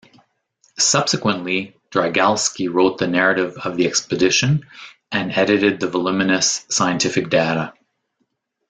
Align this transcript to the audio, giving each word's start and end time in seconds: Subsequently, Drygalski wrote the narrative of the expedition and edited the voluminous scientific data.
Subsequently, 0.79 1.75
Drygalski 1.91 2.73
wrote 2.73 2.97
the 2.97 3.05
narrative 3.05 3.55
of 3.63 3.77
the 3.77 3.85
expedition 3.85 4.65
and 5.11 5.31
edited 5.31 5.79
the 5.79 5.87
voluminous 5.91 6.65
scientific 6.71 7.29
data. 7.29 7.71